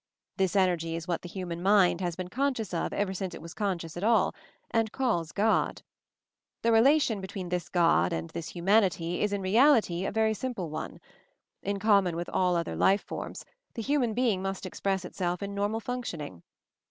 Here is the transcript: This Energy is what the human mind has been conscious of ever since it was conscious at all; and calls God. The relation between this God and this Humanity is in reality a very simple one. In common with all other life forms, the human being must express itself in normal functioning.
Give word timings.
This 0.37 0.55
Energy 0.55 0.95
is 0.95 1.07
what 1.07 1.21
the 1.21 1.29
human 1.29 1.61
mind 1.61 2.01
has 2.01 2.15
been 2.15 2.27
conscious 2.29 2.73
of 2.73 2.91
ever 2.91 3.13
since 3.13 3.35
it 3.35 3.41
was 3.43 3.53
conscious 3.53 3.95
at 3.95 4.03
all; 4.03 4.33
and 4.71 4.91
calls 4.91 5.31
God. 5.31 5.83
The 6.63 6.71
relation 6.71 7.21
between 7.21 7.49
this 7.49 7.69
God 7.69 8.11
and 8.11 8.27
this 8.31 8.47
Humanity 8.49 9.21
is 9.21 9.31
in 9.31 9.43
reality 9.43 10.03
a 10.07 10.11
very 10.11 10.33
simple 10.33 10.71
one. 10.71 10.99
In 11.61 11.77
common 11.77 12.15
with 12.15 12.29
all 12.29 12.55
other 12.55 12.75
life 12.75 13.03
forms, 13.03 13.45
the 13.75 13.83
human 13.83 14.15
being 14.15 14.41
must 14.41 14.65
express 14.65 15.05
itself 15.05 15.43
in 15.43 15.53
normal 15.53 15.79
functioning. 15.79 16.41